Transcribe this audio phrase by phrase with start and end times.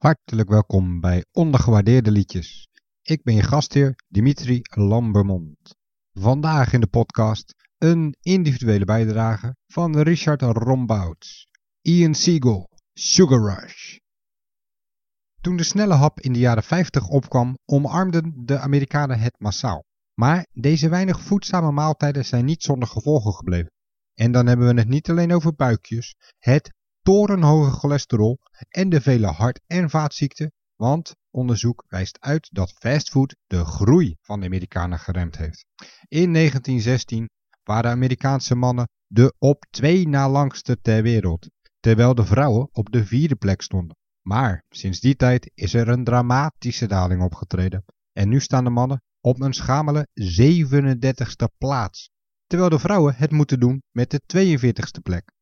[0.00, 2.68] Hartelijk welkom bij Ondergewaardeerde Liedjes.
[3.02, 5.76] Ik ben je gastheer Dimitri Lambermond.
[6.12, 11.48] Vandaag in de podcast een individuele bijdrage van Richard Rombouts.
[11.80, 13.96] Ian Siegel, Sugar Rush.
[15.40, 19.84] Toen de snelle hap in de jaren 50 opkwam, omarmden de Amerikanen het massaal.
[20.14, 23.72] Maar deze weinig voedzame maaltijden zijn niet zonder gevolgen gebleven.
[24.14, 28.38] En dan hebben we het niet alleen over buikjes, het torenhoge cholesterol
[28.68, 34.40] en de vele hart- en vaatziekten, want onderzoek wijst uit dat fastfood de groei van
[34.40, 35.64] de Amerikanen geremd heeft.
[36.08, 37.30] In 1916
[37.62, 41.48] waren Amerikaanse mannen de op twee na langste ter wereld,
[41.80, 43.96] terwijl de vrouwen op de vierde plek stonden.
[44.22, 49.02] Maar sinds die tijd is er een dramatische daling opgetreden en nu staan de mannen
[49.20, 52.10] op een schamele 37ste plaats,
[52.46, 55.32] terwijl de vrouwen het moeten doen met de 42ste plek.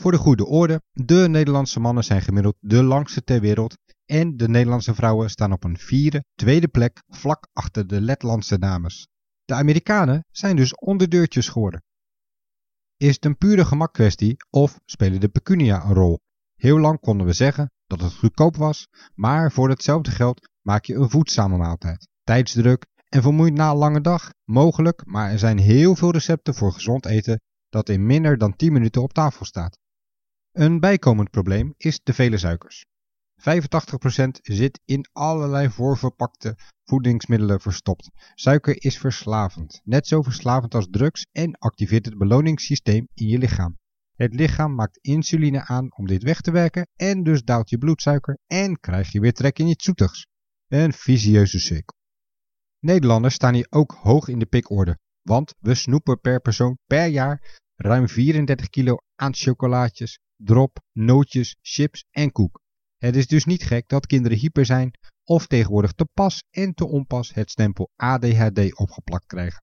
[0.00, 4.48] Voor de goede orde, de Nederlandse mannen zijn gemiddeld de langste ter wereld en de
[4.48, 9.08] Nederlandse vrouwen staan op een vierde, tweede plek vlak achter de Letlandse dames.
[9.44, 11.82] De Amerikanen zijn dus onderdeurtjes geworden.
[12.96, 16.20] Is het een pure gemakkwestie of spelen de pecunia een rol?
[16.54, 20.94] Heel lang konden we zeggen dat het goedkoop was, maar voor hetzelfde geld maak je
[20.94, 22.08] een voedzame maaltijd.
[22.22, 24.30] Tijdsdruk en vermoeid na een lange dag?
[24.44, 28.72] Mogelijk, maar er zijn heel veel recepten voor gezond eten dat in minder dan 10
[28.72, 29.78] minuten op tafel staat.
[30.54, 32.86] Een bijkomend probleem is de vele suikers.
[33.36, 33.44] 85%
[34.42, 38.10] zit in allerlei voorverpakte voedingsmiddelen verstopt.
[38.34, 43.78] Suiker is verslavend, net zo verslavend als drugs en activeert het beloningssysteem in je lichaam.
[44.16, 48.38] Het lichaam maakt insuline aan om dit weg te werken en dus daalt je bloedsuiker
[48.46, 50.26] en krijg je weer trek in iets zoetigs.
[50.68, 51.96] Een visieuze cirkel.
[52.78, 57.60] Nederlanders staan hier ook hoog in de pikorde, want we snoepen per persoon per jaar
[57.76, 62.60] ruim 34 kilo aan chocolaatjes, drop, nootjes, chips en koek.
[62.96, 64.90] Het is dus niet gek dat kinderen hyper zijn
[65.24, 69.62] of tegenwoordig te pas en te onpas het stempel ADHD opgeplakt krijgen.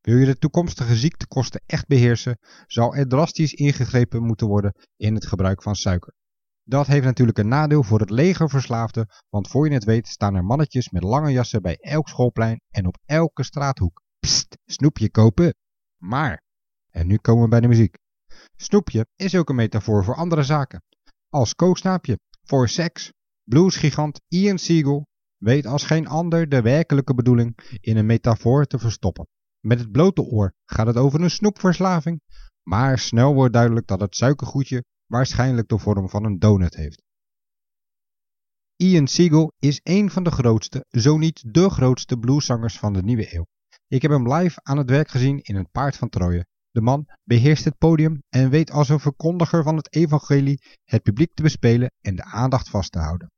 [0.00, 5.26] Wil je de toekomstige ziektekosten echt beheersen, zal er drastisch ingegrepen moeten worden in het
[5.26, 6.14] gebruik van suiker.
[6.62, 10.44] Dat heeft natuurlijk een nadeel voor het legerverslaafde, want voor je het weet staan er
[10.44, 14.02] mannetjes met lange jassen bij elk schoolplein en op elke straathoek.
[14.18, 15.54] Psst, snoepje kopen.
[15.96, 16.42] Maar,
[16.90, 17.96] en nu komen we bij de muziek.
[18.56, 20.82] Snoepje is ook een metafoor voor andere zaken.
[21.28, 23.12] Als kooksnaapje, voor seks.
[23.44, 25.06] Bluesgigant Ian Siegel
[25.36, 29.28] weet als geen ander de werkelijke bedoeling in een metafoor te verstoppen.
[29.60, 32.20] Met het blote oor gaat het over een snoepverslaving,
[32.62, 37.02] maar snel wordt duidelijk dat het suikergoedje waarschijnlijk de vorm van een donut heeft.
[38.76, 43.34] Ian Siegel is een van de grootste, zo niet de grootste blueszangers van de nieuwe
[43.34, 43.46] eeuw.
[43.88, 46.46] Ik heb hem live aan het werk gezien in een paard van Troje.
[46.76, 51.34] De man beheerst het podium en weet als een verkondiger van het evangelie het publiek
[51.34, 53.30] te bespelen en de aandacht vast te houden.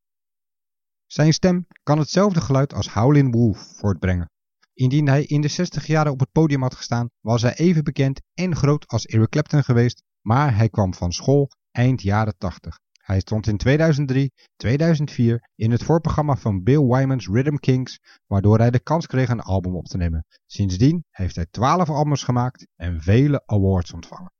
[1.06, 4.30] Zijn stem kan hetzelfde geluid als Howlin' Wolf voortbrengen.
[4.72, 8.20] Indien hij in de 60 jaren op het podium had gestaan, was hij even bekend
[8.34, 12.78] en groot als Eric Clapton geweest, maar hij kwam van school eind jaren 80.
[13.08, 18.70] Hij stond in 2003, 2004 in het voorprogramma van Bill Wyman's Rhythm Kings, waardoor hij
[18.70, 20.24] de kans kreeg een album op te nemen.
[20.46, 24.32] Sindsdien heeft hij 12 albums gemaakt en vele awards ontvangen.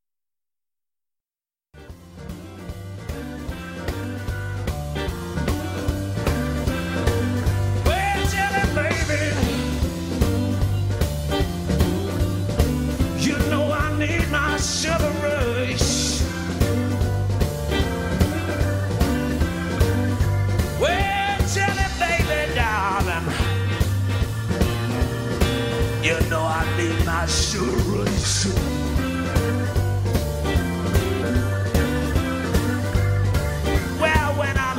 [34.00, 34.78] Well, when I'm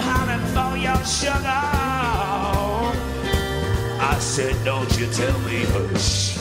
[0.53, 1.59] for your sugar.
[4.01, 6.38] I said, don't you tell me hush.